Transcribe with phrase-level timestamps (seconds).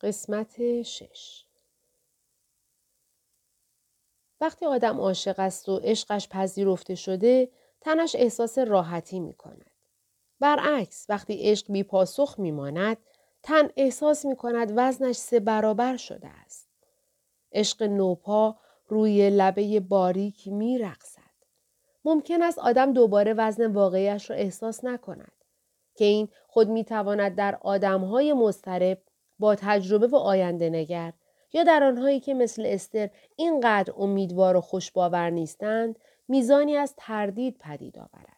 [0.00, 1.46] قسمت شش
[4.40, 9.70] وقتی آدم عاشق است و عشقش پذیرفته شده تنش احساس راحتی می کند.
[10.40, 12.96] برعکس وقتی عشق بی پاسخ می ماند
[13.42, 16.68] تن احساس می کند وزنش سه برابر شده است.
[17.52, 18.56] عشق نوپا
[18.88, 21.22] روی لبه باریک می رقصد.
[22.04, 25.32] ممکن است آدم دوباره وزن واقعیش را احساس نکند.
[25.94, 28.98] که این خود می تواند در آدمهای مضطرب
[29.38, 31.12] با تجربه و آینده نگر
[31.52, 37.98] یا در آنهایی که مثل استر اینقدر امیدوار و خوشباور نیستند میزانی از تردید پدید
[37.98, 38.36] آورد.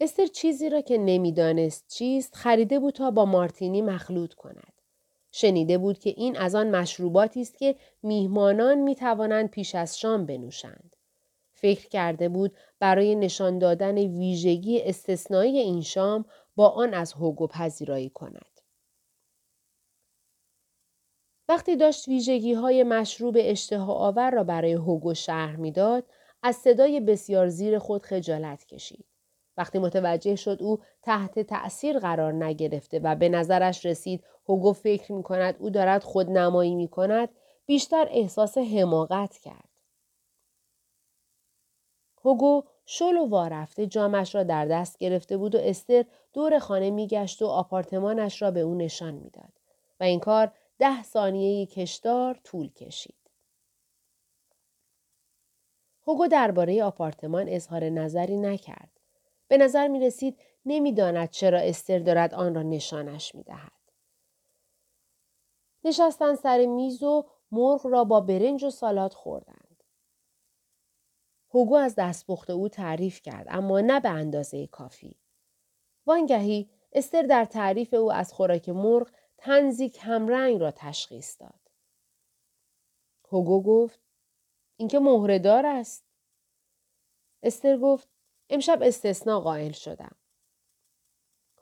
[0.00, 4.72] استر چیزی را که نمی‌دانست چیست خریده بود تا با مارتینی مخلوط کند.
[5.32, 10.26] شنیده بود که این از آن مشروباتی است که میهمانان می توانند پیش از شام
[10.26, 10.96] بنوشند.
[11.52, 16.24] فکر کرده بود برای نشان دادن ویژگی استثنایی این شام
[16.56, 18.60] با آن از هوگو پذیرایی کند.
[21.48, 26.06] وقتی داشت ویژگی های مشروب اشتها آور را برای هوگو شهر می‌داد،
[26.42, 29.04] از صدای بسیار زیر خود خجالت کشید.
[29.56, 35.22] وقتی متوجه شد او تحت تأثیر قرار نگرفته و به نظرش رسید هوگو فکر می
[35.22, 37.28] کند او دارد خود نمایی می کند
[37.66, 39.68] بیشتر احساس حماقت کرد.
[42.24, 42.62] هوگو
[42.92, 47.46] شل و وارفته جامش را در دست گرفته بود و استر دور خانه میگشت و
[47.46, 49.52] آپارتمانش را به او نشان می‌داد
[50.00, 53.30] و این کار ده ثانیه کشدار طول کشید.
[56.06, 59.00] هوگو درباره آپارتمان اظهار نظری نکرد.
[59.48, 63.72] به نظر می رسید نمی‌داند چرا استر دارد آن را نشانش می دهد.
[65.84, 69.69] نشستن سر میز و مرغ را با برنج و سالاد خوردند.
[71.54, 75.16] هوگو از دستپخت او تعریف کرد اما نه به اندازه کافی.
[76.06, 81.60] وانگهی استر در تعریف او از خوراک مرغ تنزی کمرنگ را تشخیص داد.
[83.32, 84.00] هوگو گفت
[84.76, 86.04] اینکه مهرهدار است.
[87.42, 88.08] استر گفت
[88.50, 90.16] امشب استثنا قائل شدم.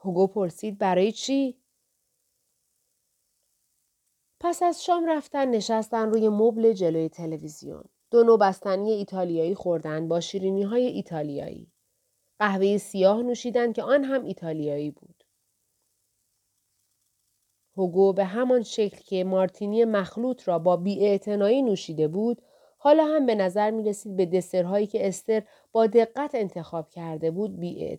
[0.01, 1.63] هوگو پرسید برای چی؟
[4.41, 7.85] پس از شام رفتن نشستن روی مبل جلوی تلویزیون.
[8.11, 11.73] دو نوع بستنی ایتالیایی خوردن با شیرینی های ایتالیایی.
[12.39, 15.25] قهوه سیاه نوشیدن که آن هم ایتالیایی بود.
[17.77, 22.43] هوگو به همان شکل که مارتینی مخلوط را با بیاعتنایی نوشیده بود
[22.79, 25.43] حالا هم به نظر می رسید به دسرهایی که استر
[25.73, 27.99] با دقت انتخاب کرده بود بی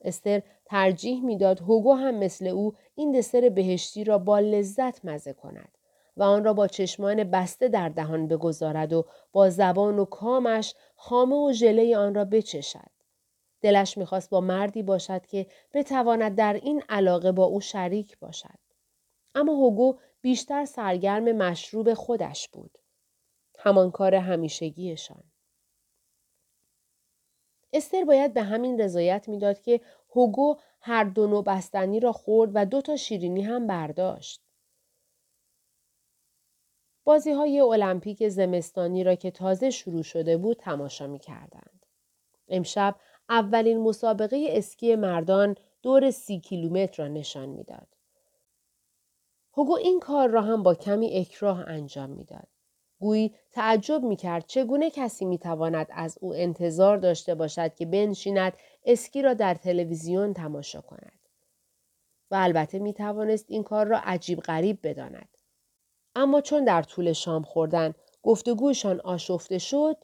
[0.00, 5.78] استر ترجیح می‌داد هوگو هم مثل او این دسر بهشتی را با لذت مزه کند
[6.16, 11.36] و آن را با چشمان بسته در دهان بگذارد و با زبان و کامش خامه
[11.36, 12.90] و ژله آن را بچشد.
[13.60, 18.58] دلش می‌خواست با مردی باشد که بتواند در این علاقه با او شریک باشد.
[19.34, 22.78] اما هوگو بیشتر سرگرم مشروب خودش بود.
[23.58, 25.22] همان کار همیشگیشان.
[27.72, 29.80] استر باید به همین رضایت می‌داد که
[30.14, 34.45] هوگو هر دو نوع بستنی را خورد و دو تا شیرینی هم برداشت.
[37.06, 41.86] بازی های المپیک زمستانی را که تازه شروع شده بود تماشا می کردند.
[42.48, 42.94] امشب
[43.28, 47.86] اولین مسابقه اسکی مردان دور سی کیلومتر را نشان می‌داد.
[49.56, 52.48] هوگو این کار را هم با کمی اکراه انجام می‌داد.
[52.98, 58.52] گویی تعجب می کرد چگونه کسی می تواند از او انتظار داشته باشد که بنشیند
[58.84, 61.20] اسکی را در تلویزیون تماشا کند.
[62.30, 65.35] و البته می توانست این کار را عجیب غریب بداند.
[66.18, 69.96] اما چون در طول شام خوردن گفتگوشان آشفته شد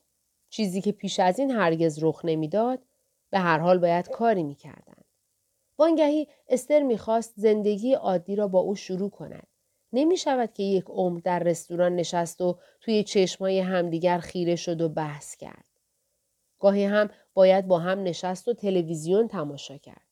[0.50, 2.78] چیزی که پیش از این هرگز رخ نمی‌داد
[3.30, 5.04] به هر حال باید کاری می‌کردند
[5.78, 9.46] وانگهی استر می‌خواست زندگی عادی را با او شروع کند
[9.92, 14.88] نمی شود که یک عمر در رستوران نشست و توی چشمای همدیگر خیره شد و
[14.88, 15.64] بحث کرد.
[16.58, 20.06] گاهی هم باید با هم نشست و تلویزیون تماشا کرد.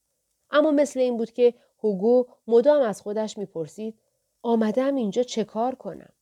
[0.51, 3.99] اما مثل این بود که هوگو مدام از خودش می‌پرسید
[4.43, 6.13] آمدم اینجا چه کار کنم؟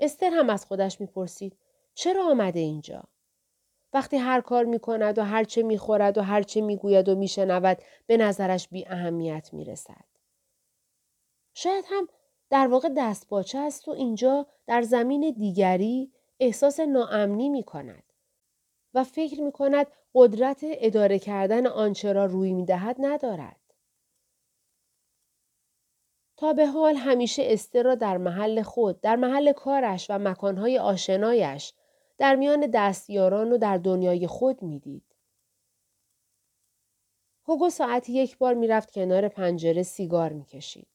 [0.00, 1.58] استر هم از خودش می‌پرسید
[1.94, 3.04] چرا آمده اینجا؟
[3.92, 7.08] وقتی هر کار می کند و هر چه می خورد و هر چه می گوید
[7.08, 10.04] و می شنود به نظرش بی اهمیت می رسد.
[11.54, 12.08] شاید هم
[12.50, 18.02] در واقع دست باچه است و اینجا در زمین دیگری احساس ناامنی می کند
[18.94, 23.67] و فکر می کند قدرت اداره کردن آنچه را روی می دهد ندارد.
[26.38, 31.72] تا به حال همیشه استر را در محل خود، در محل کارش و مکانهای آشنایش،
[32.18, 35.02] در میان دستیاران و در دنیای خود می‌دید.
[37.48, 40.88] هوگو ساعتی یک بار می‌رفت کنار پنجره سیگار می‌کشید.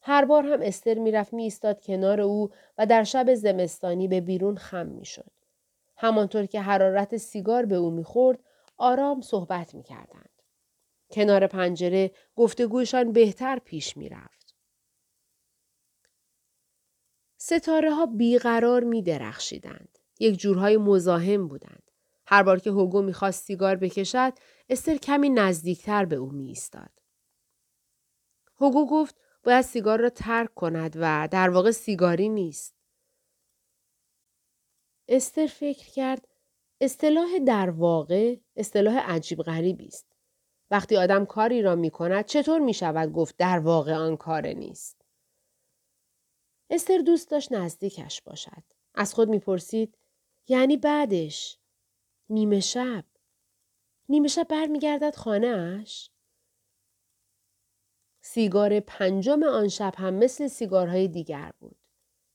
[0.00, 4.86] هر بار هم استر می‌رفت میایستاد کنار او و در شب زمستانی به بیرون خم
[4.86, 5.30] می‌شد.
[5.96, 8.38] همانطور که حرارت سیگار به او می‌خورد
[8.76, 10.42] آرام صحبت می‌کردند.
[11.10, 14.35] کنار پنجره گفتگویشان بهتر پیش می‌رفت.
[17.48, 19.98] ستاره ها بیقرار می درخشیدند.
[20.20, 21.90] یک جورهای مزاحم بودند.
[22.26, 24.32] هر بار که هوگو می‌خواست سیگار بکشد،
[24.68, 26.90] استر کمی نزدیکتر به او می ایستاد.
[28.60, 32.74] هوگو گفت باید سیگار را ترک کند و در واقع سیگاری نیست.
[35.08, 36.28] استر فکر کرد
[36.80, 40.06] اصطلاح در واقع اصطلاح عجیب غریبی است.
[40.70, 45.05] وقتی آدم کاری را می کند چطور می شود گفت در واقع آن کار نیست؟
[46.70, 48.62] استر دوست داشت نزدیکش باشد.
[48.94, 49.98] از خود می‌پرسید
[50.48, 51.58] یعنی بعدش
[52.28, 53.04] نیمه شب
[54.08, 56.10] نیمه شب برمیگردد خانهاش
[58.20, 61.76] سیگار پنجم آن شب هم مثل سیگارهای دیگر بود.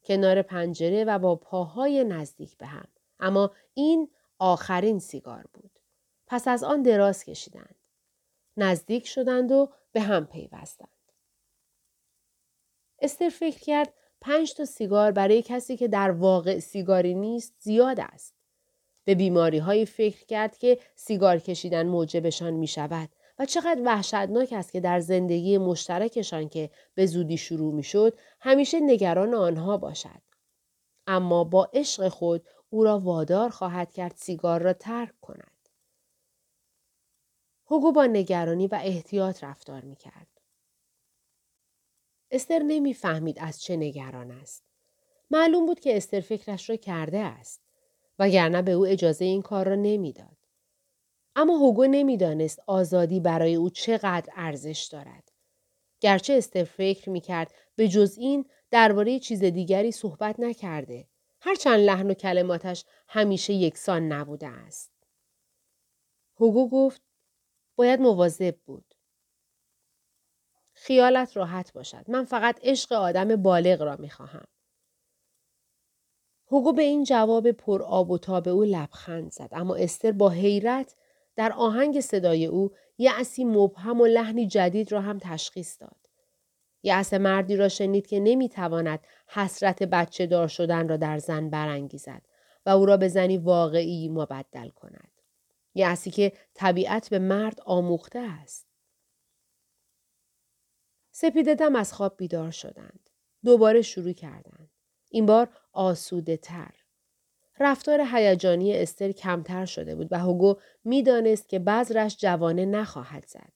[0.03, 2.87] کنار پنجره و با پاهای نزدیک به هم.
[3.19, 5.79] اما این آخرین سیگار بود.
[6.27, 7.75] پس از آن دراز کشیدند.
[8.57, 11.11] نزدیک شدند و به هم پیوستند.
[12.99, 18.35] استر فکر کرد پنج تا سیگار برای کسی که در واقع سیگاری نیست زیاد است.
[19.03, 23.09] به بیماری های فکر کرد که سیگار کشیدن موجبشان می شود
[23.39, 28.79] و چقدر وحشتناک است که در زندگی مشترکشان که به زودی شروع می شد همیشه
[28.79, 30.21] نگران آنها باشد.
[31.07, 35.51] اما با عشق خود او را وادار خواهد کرد سیگار را ترک کند.
[37.65, 40.40] هوگو با نگرانی و احتیاط رفتار می کرد.
[42.31, 44.63] استر نمی‌فهمید از چه نگران است.
[45.31, 47.61] معلوم بود که استر فکرش را کرده است.
[48.19, 50.37] وگرنه به او اجازه این کار را نمی‌داد.
[51.35, 55.31] اما هوگو نمی‌دانست آزادی برای او چقدر ارزش دارد.
[55.99, 61.07] گرچه استر فکر می‌کرد به جز این درباره چیز دیگری صحبت نکرده.
[61.41, 64.91] هرچند لحن و کلماتش همیشه یکسان نبوده است.
[66.39, 67.01] هوگو گفت
[67.75, 68.90] باید مواظب بود.
[70.83, 72.05] خیالت راحت باشد.
[72.07, 74.45] من فقط عشق آدم بالغ را می‌خواهم.
[76.51, 80.95] هوگو به این جواب پر آب و تاب او لبخند زد اما استر با حیرت
[81.35, 86.09] در آهنگ صدای او یعصی مبهم و لحنی جدید را هم تشخیص داد.
[86.83, 92.21] یعص مردی را شنید که نمی‌تواند حسرت بچه دار شدن را در زن برانگیزد
[92.65, 95.11] و او را به زنی واقعی مبدل کند.
[95.75, 98.70] یعصی که طبیعت به مرد آموخته است.
[101.21, 103.09] سپیده دم از خواب بیدار شدند.
[103.45, 104.69] دوباره شروع کردند.
[105.09, 106.71] این بار آسوده تر.
[107.59, 113.53] رفتار هیجانی استر کمتر شده بود و هوگو می‌دانست که بذرش جوانه نخواهد زد.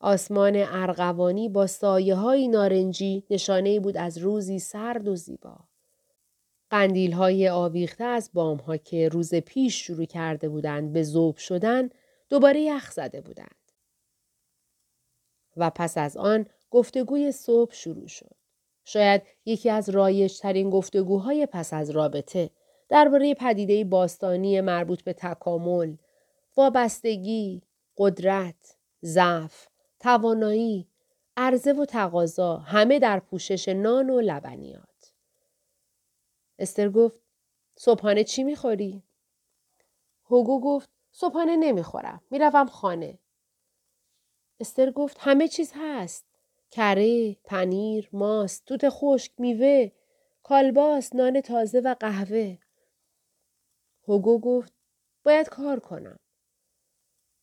[0.00, 5.58] آسمان ارغوانی با سایه های نارنجی نشانه بود از روزی سرد و زیبا.
[6.70, 11.90] قندیل های آویخته از بام ها که روز پیش شروع کرده بودند به زوب شدن
[12.28, 13.65] دوباره یخ زده بودند.
[15.56, 18.34] و پس از آن گفتگوی صبح شروع شد.
[18.84, 22.50] شاید یکی از رایجترین گفتگوهای پس از رابطه
[22.88, 25.96] درباره پدیده باستانی مربوط به تکامل،
[26.56, 27.62] وابستگی،
[27.96, 29.68] قدرت، ضعف،
[30.00, 30.88] توانایی،
[31.36, 35.12] عرضه و تقاضا همه در پوشش نان و لبنیات.
[36.58, 37.20] استر گفت
[37.76, 39.02] صبحانه چی می‌خوری؟
[40.24, 42.20] هوگو گفت صبحانه نمی‌خورم.
[42.30, 43.18] می‌روم خانه.
[44.60, 46.24] استر گفت همه چیز هست.
[46.70, 49.90] کره، پنیر، ماست، توت خشک، میوه،
[50.42, 52.58] کالباس، نان تازه و قهوه.
[54.08, 54.72] هوگو گفت
[55.24, 56.18] باید کار کنم.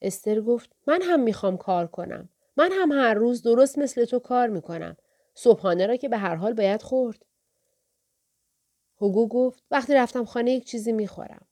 [0.02, 2.30] استر گفت من هم می‌خوام کار کنم.
[2.58, 4.98] من هم هر روز درست مثل تو کار می‌کنم.
[5.34, 7.26] صبحانه را که به هر حال باید خورد.
[9.02, 11.48] هوگو گفت وقتی رفتم خانه یک چیزی می‌خورم.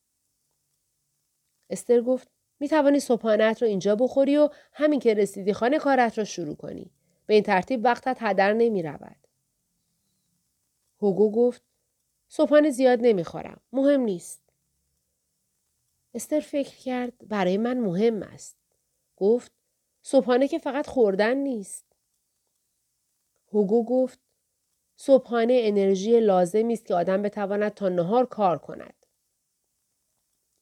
[1.69, 2.27] استر گفت
[2.61, 6.91] می توانی صبحانت رو اینجا بخوری و همین که رسیدی خانه کارت را شروع کنی.
[7.25, 9.15] به این ترتیب وقتت هدر نمی رود.
[11.01, 11.61] هوگو گفت
[12.27, 13.61] صبحانه زیاد نمی‌خورم.
[13.73, 14.41] مهم نیست.
[16.13, 18.57] استر فکر کرد برای من مهم است.
[19.17, 19.51] گفت
[20.01, 21.85] صبحانه که فقط خوردن نیست.
[23.53, 24.19] هوگو گفت
[24.95, 29.00] صبحانه انرژی لازمی است که آدم بتواند تا نهار کار کند.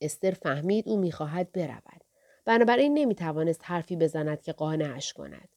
[0.01, 2.03] استر فهمید او می‌خواهد برود.
[2.45, 5.49] بنابراین نمی‌توانست حرفی بزند که قانعش کند.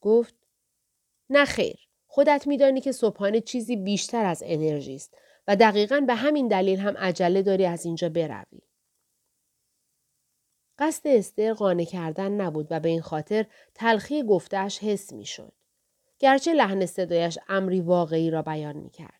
[0.00, 0.34] گفت
[1.30, 5.14] نه خیر خودت میدانی که صبحانه چیزی بیشتر از انرژی است
[5.48, 8.60] و دقیقا به همین دلیل هم عجله داری از اینجا بروی.
[10.78, 15.52] قصد استر قانع کردن نبود و به این خاطر تلخی گفتهش حس می شد.
[16.18, 19.19] گرچه لحن صدایش امری واقعی را بیان می کرد.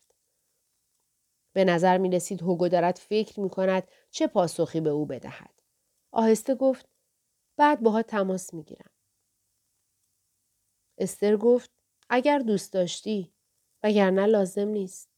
[1.53, 5.61] به نظر می رسید هوگو دارد فکر می کند چه پاسخی به او بدهد.
[6.11, 6.89] آهسته گفت
[7.57, 8.91] بعد باها تماس می گیرم.
[10.97, 11.71] استر گفت
[12.09, 13.33] اگر دوست داشتی
[13.83, 15.09] وگرنه لازم نیست.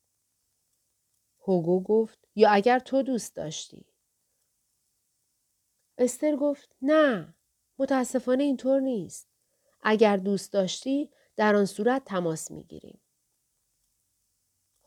[1.39, 3.85] هوگو گفت یا اگر تو دوست داشتی.
[5.97, 7.35] استر گفت نه
[7.79, 9.29] متاسفانه اینطور نیست.
[9.81, 13.02] اگر دوست داشتی در آن صورت تماس می گیریم.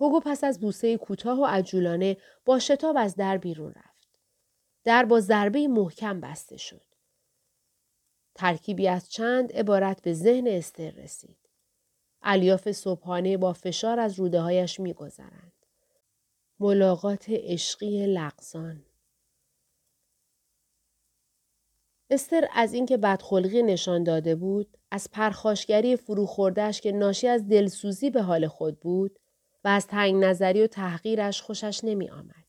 [0.00, 4.08] هوگو پس از بوسه کوتاه و عجولانه با شتاب از در بیرون رفت.
[4.84, 6.86] در با ضربه محکم بسته شد.
[8.34, 11.38] ترکیبی از چند عبارت به ذهن استر رسید.
[12.22, 15.52] الیاف صبحانه با فشار از روده هایش می گذرند.
[16.60, 18.84] ملاقات عشقی لغزان.
[22.10, 28.22] استر از اینکه بدخلقی نشان داده بود از پرخاشگری فروخوردهش که ناشی از دلسوزی به
[28.22, 29.18] حال خود بود
[29.66, 32.44] و از تنگ نظری و تحقیرش خوشش نمی آمد.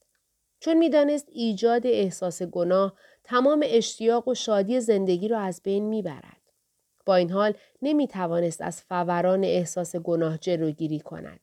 [0.60, 2.94] چون می‌دانست ایجاد احساس گناه
[3.24, 6.42] تمام اشتیاق و شادی زندگی را از بین می‌برد.
[7.06, 11.40] با این حال نمی توانست از فوران احساس گناه جلوگیری کند.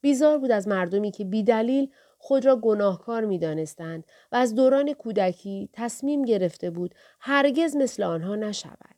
[0.00, 5.68] بیزار بود از مردمی که بیدلیل خود را گناهکار می دانستند و از دوران کودکی
[5.72, 8.96] تصمیم گرفته بود هرگز مثل آنها نشود.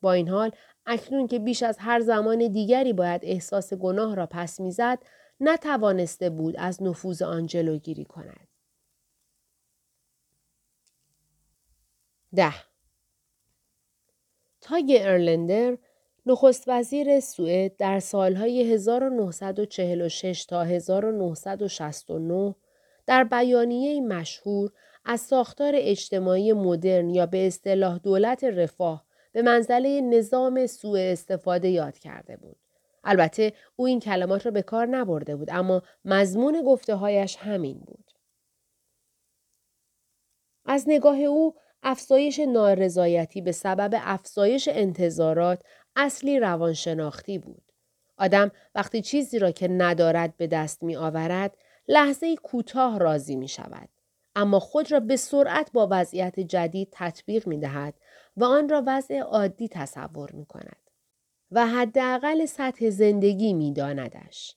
[0.00, 0.50] با این حال
[0.86, 4.98] اکنون که بیش از هر زمان دیگری باید احساس گناه را پس می‌زد
[5.40, 8.48] نتوانسته بود از نفوذ آن جلوگیری کند.
[12.34, 12.54] ده
[14.60, 15.78] تاگ ارلندر
[16.26, 22.54] نخست وزیر سوئد در سالهای 1946 تا 1969
[23.06, 24.70] در بیانیه مشهور
[25.04, 31.98] از ساختار اجتماعی مدرن یا به اصطلاح دولت رفاه به منزله نظام سوء استفاده یاد
[31.98, 32.56] کرده بود.
[33.04, 38.10] البته او این کلمات را به کار نبرده بود اما مضمون گفته هایش همین بود.
[40.64, 45.62] از نگاه او افزایش نارضایتی به سبب افزایش انتظارات
[45.96, 47.72] اصلی روانشناختی بود.
[48.16, 51.56] آدم وقتی چیزی را که ندارد به دست می آورد
[51.88, 53.88] لحظه کوتاه راضی می شود.
[54.36, 57.94] اما خود را به سرعت با وضعیت جدید تطبیق می دهد
[58.36, 60.76] و آن را وضع عادی تصور می کند.
[61.50, 64.56] و حداقل سطح زندگی می داندش.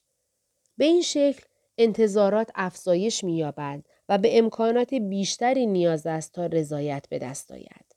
[0.78, 1.44] به این شکل
[1.78, 7.96] انتظارات افزایش می یابد و به امکانات بیشتری نیاز است تا رضایت به دست آید.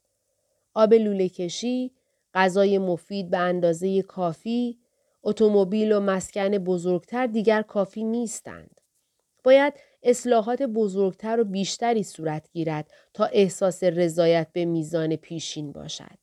[0.73, 1.91] آب لوله کشی،
[2.33, 4.79] غذای مفید به اندازه کافی،
[5.23, 8.81] اتومبیل و مسکن بزرگتر دیگر کافی نیستند.
[9.43, 16.17] باید اصلاحات بزرگتر و بیشتری صورت گیرد تا احساس رضایت به میزان پیشین باشد.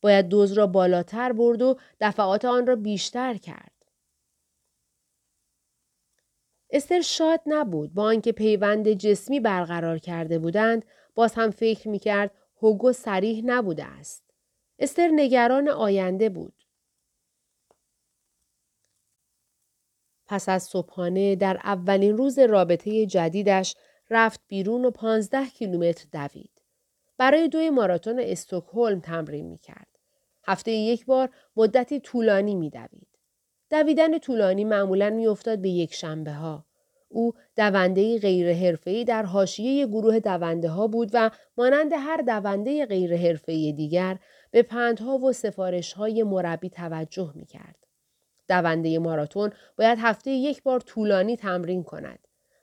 [0.00, 3.72] باید دوز را بالاتر برد و دفعات آن را بیشتر کرد.
[6.70, 12.30] استر شاد نبود با آنکه پیوند جسمی برقرار کرده بودند باز هم فکر می کرد
[12.62, 14.24] هوگو سریح نبوده است.
[14.78, 16.59] استر نگران آینده بود.
[20.30, 23.76] پس از صبحانه در اولین روز رابطه جدیدش
[24.10, 26.50] رفت بیرون و پانزده کیلومتر دوید.
[27.18, 29.86] برای دوی ماراتون استکهلم تمرین می کرد.
[30.46, 33.08] هفته یک بار مدتی طولانی می دوید.
[33.70, 36.64] دویدن طولانی معمولا می افتاد به یک شنبه ها.
[37.08, 44.18] او دونده غیر در حاشیه گروه دونده ها بود و مانند هر دونده غیر دیگر
[44.50, 47.79] به پندها و سفارش های مربی توجه می کرد.
[48.50, 52.18] دونده ماراتون باید هفته یک بار طولانی تمرین کند.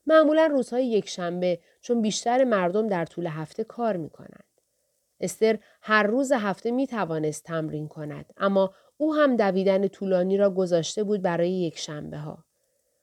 [0.07, 4.43] معمولا روزهای یک شنبه چون بیشتر مردم در طول هفته کار می کنند.
[5.19, 11.03] استر هر روز هفته می توانست تمرین کند اما او هم دویدن طولانی را گذاشته
[11.03, 12.43] بود برای یک شنبه ها.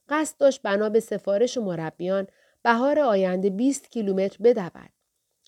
[0.08, 2.26] قصد داشت بنا به سفارش مربیان
[2.62, 4.90] بهار آینده 20 کیلومتر بدود.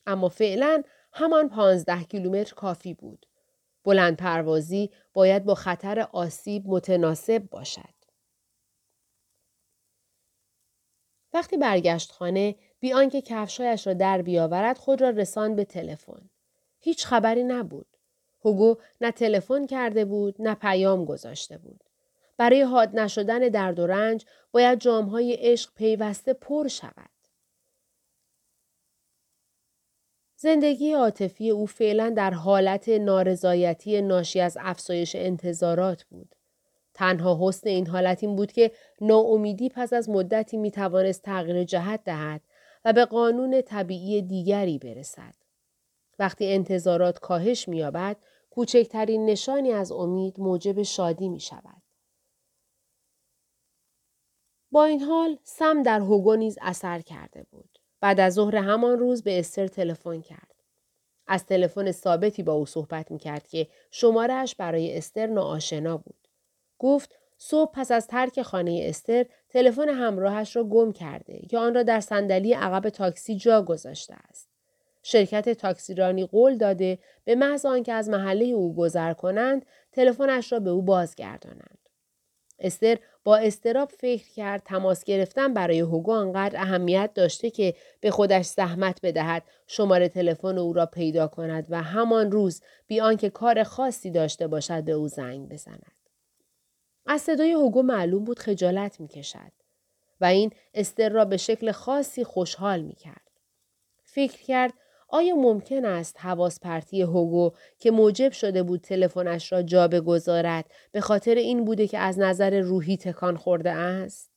[0.06, 3.26] اما فعلا همان 15 کیلومتر کافی بود.
[3.86, 7.96] بلند پروازی باید با خطر آسیب متناسب باشد.
[11.32, 16.30] وقتی برگشت خانه بی آنکه کفشایش را در بیاورد خود را رساند به تلفن.
[16.78, 17.86] هیچ خبری نبود.
[18.44, 21.84] هوگو نه تلفن کرده بود نه پیام گذاشته بود.
[22.36, 27.15] برای حاد نشدن درد و رنج باید جامهای عشق پیوسته پر شود.
[30.38, 36.34] زندگی عاطفی او فعلا در حالت نارضایتی ناشی از افزایش انتظارات بود.
[36.94, 42.04] تنها حسن این حالت این بود که ناامیدی پس از مدتی می توانست تغییر جهت
[42.04, 42.40] دهد
[42.84, 45.34] و به قانون طبیعی دیگری برسد.
[46.18, 48.16] وقتی انتظارات کاهش می‌یابد،
[48.50, 51.82] کوچکترین نشانی از امید موجب شادی می شود.
[54.70, 57.75] با این حال سم در هوگو نیز اثر کرده بود.
[58.06, 60.54] بعد از ظهر همان روز به استر تلفن کرد.
[61.26, 66.28] از تلفن ثابتی با او صحبت می کرد که شمارش برای استر ناآشنا بود.
[66.78, 71.82] گفت صبح پس از ترک خانه استر تلفن همراهش را گم کرده یا آن را
[71.82, 74.48] در صندلی عقب تاکسی جا گذاشته است.
[75.02, 80.70] شرکت تاکسیرانی قول داده به محض آنکه از محله او گذر کنند تلفنش را به
[80.70, 81.78] او بازگردانند.
[82.58, 88.46] استر با استراب فکر کرد تماس گرفتن برای هوگو آنقدر اهمیت داشته که به خودش
[88.46, 94.10] زحمت بدهد شماره تلفن او را پیدا کند و همان روز بی آنکه کار خاصی
[94.10, 95.92] داشته باشد به او زنگ بزند.
[97.06, 99.52] از صدای هوگو معلوم بود خجالت می کشد
[100.20, 103.30] و این استر را به شکل خاصی خوشحال می کرد.
[104.04, 104.74] فکر کرد
[105.08, 111.00] آیا ممکن است حواس پرتی هوگو که موجب شده بود تلفنش را جا بگذارد به
[111.00, 114.30] خاطر این بوده که از نظر روحی تکان خورده است؟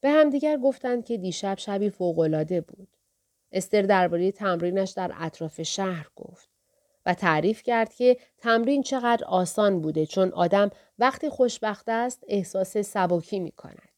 [0.00, 2.88] به همدیگر گفتند که دیشب شبی فوقالعاده بود.
[3.52, 6.48] استر درباره تمرینش در اطراف شهر گفت
[7.06, 13.40] و تعریف کرد که تمرین چقدر آسان بوده چون آدم وقتی خوشبخت است احساس سبکی
[13.40, 13.89] می کند.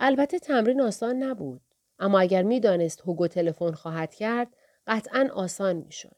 [0.00, 1.60] البته تمرین آسان نبود.
[1.98, 6.16] اما اگر می‌دانست هوگو تلفن خواهد کرد قطعا آسان می‌شد.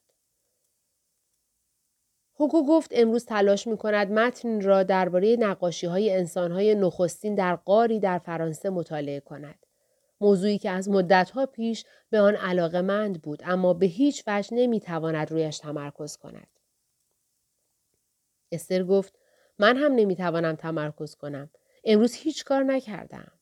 [2.40, 7.56] هوگو گفت امروز تلاش می کند متن را درباره نقاشی های انسان های نخستین در
[7.56, 9.66] قاری در فرانسه مطالعه کند.
[10.20, 14.80] موضوعی که از مدتها پیش به آن علاقه مند بود اما به هیچ وجه نمی
[14.80, 16.48] تواند رویش تمرکز کند.
[18.52, 19.18] استر گفت
[19.58, 21.50] من هم نمی توانم تمرکز کنم.
[21.84, 23.37] امروز هیچ کار نکردم.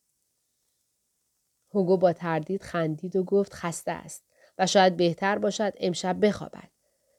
[1.74, 4.24] هوگو با تردید خندید و گفت خسته است
[4.58, 6.70] و شاید بهتر باشد امشب بخوابد.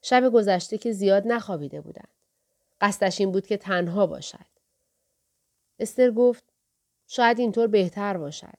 [0.01, 2.11] شب گذشته که زیاد نخوابیده بودند.
[2.81, 4.45] قصدش این بود که تنها باشد.
[5.79, 6.43] استر گفت
[7.07, 8.57] شاید اینطور بهتر باشد.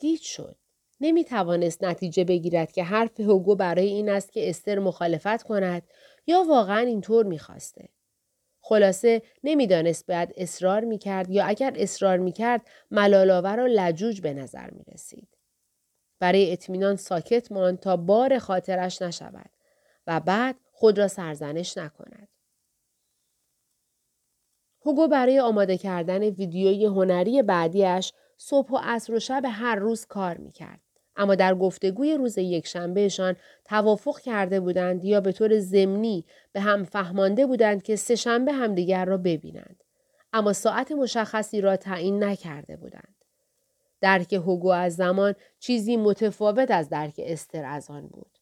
[0.00, 0.56] گیج شد.
[1.00, 5.82] نمی توانست نتیجه بگیرد که حرف هوگو برای این است که استر مخالفت کند
[6.26, 7.88] یا واقعا اینطور می‌خواسته.
[8.68, 14.84] خلاصه نمی‌دانست باید اصرار می‌کرد یا اگر اصرار می‌کرد ملالآور و لجوج به نظر می
[14.94, 15.28] رسید.
[16.18, 19.50] برای اطمینان ساکت ماند تا بار خاطرش نشود
[20.06, 22.28] و بعد خود را سرزنش نکند.
[24.86, 30.36] هوگو برای آماده کردن ویدیوی هنری بعدیش صبح و عصر و شب هر روز کار
[30.36, 30.80] می‌کرد.
[31.16, 37.46] اما در گفتگوی روز یکشنبهشان توافق کرده بودند یا به طور ضمنی به هم فهمانده
[37.46, 39.84] بودند که سهشنبه همدیگر را ببینند.
[40.32, 43.14] اما ساعت مشخصی را تعیین نکرده بودند.
[44.00, 48.38] درک هوگو از زمان چیزی متفاوت از درک استر از آن بود.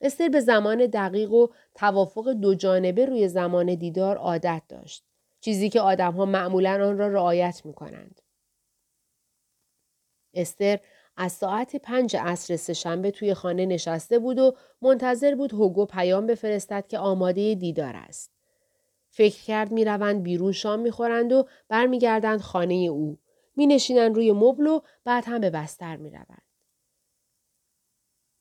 [0.00, 5.04] استر به زمان دقیق و توافق دو جانبه روی زمان دیدار عادت داشت.
[5.40, 8.20] چیزی که آدمها معمولا آن را رعایت می کنند.
[10.34, 10.78] استر
[11.16, 16.86] از ساعت پنج عصر سهشنبه توی خانه نشسته بود و منتظر بود هوگو پیام بفرستد
[16.86, 18.32] که آماده دیدار است.
[19.10, 23.18] فکر کرد می روند بیرون شام می خورند و برمیگردند خانه او.
[23.56, 26.42] می نشینند روی مبل و بعد هم به بستر می روند.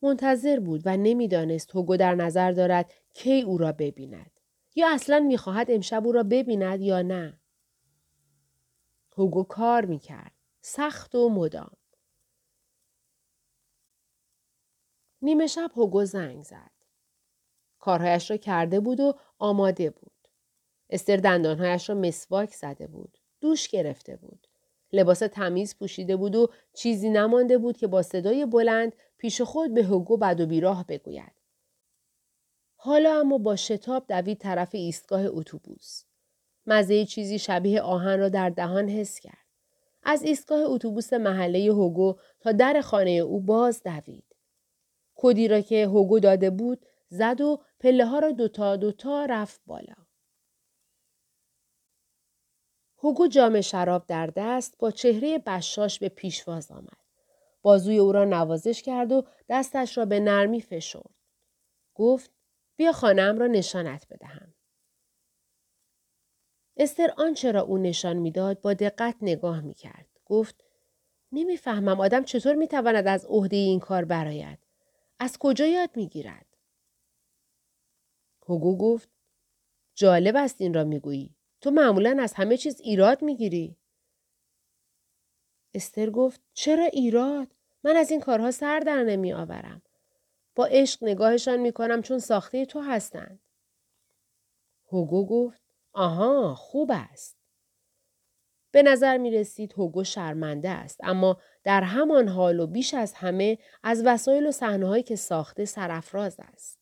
[0.01, 4.31] منتظر بود و نمی‌دانست هوگو در نظر دارد کی او را ببیند.
[4.75, 7.39] یا اصلا می‌خواهد امشب او را ببیند یا نه.
[9.17, 10.31] هوگو کار می‌کرد.
[10.61, 11.71] سخت و مدام.
[15.21, 16.71] نیمه شب هوگو زنگ زد.
[17.79, 20.11] کارهایش را کرده بود و آماده بود.
[20.89, 23.17] استر دندانهایش را مسواک زده بود.
[23.41, 24.47] دوش گرفته بود.
[24.93, 29.83] لباس تمیز پوشیده بود و چیزی نمانده بود که با صدای بلند پیش خود به
[29.83, 31.31] هوگو بد و بیراه بگوید.
[32.75, 36.03] حالا اما با شتاب دوید طرف ایستگاه اتوبوس.
[36.67, 39.37] مزه چیزی شبیه آهن را در دهان حس کرد.
[40.03, 44.30] از ایستگاه اتوبوس محله هوگو تا در خانه او باز دوید.
[45.23, 49.95] کدی را که هوگو داده بود زد و پله ها را دوتا دوتا رفت بالا.
[52.97, 56.97] هوگو جام شراب در دست با چهره بشاش به پیشواز آمد.
[57.61, 61.15] بازوی او را نوازش کرد و دستش را به نرمی فشرد.
[61.95, 62.31] گفت
[62.75, 64.53] بیا خانم را نشانت بدهم.
[66.77, 70.07] استر آنچه را او نشان می‌داد با دقت نگاه می کرد.
[70.25, 70.63] گفت
[71.31, 74.70] نمی‌فهمم آدم چطور می‌تواند از عهده این کار برآید.
[75.23, 76.45] از کجا یاد می‌گیرد؟
[78.47, 79.09] هوگو گفت
[79.95, 81.35] جالب است این را می‌گویی.
[81.61, 83.77] تو معمولا از همه چیز ایراد می‌گیری.
[85.73, 87.47] استر گفت چرا ایراد؟
[87.83, 89.81] من از این کارها سر در نمی آورم.
[90.55, 93.39] با عشق نگاهشان می کنم چون ساخته تو هستند.
[94.91, 95.61] هوگو گفت
[95.93, 97.40] آها خوب است.
[98.71, 103.57] به نظر می رسید هوگو شرمنده است اما در همان حال و بیش از همه
[103.83, 106.80] از وسایل و صحنه‌هایی که ساخته سرافراز است.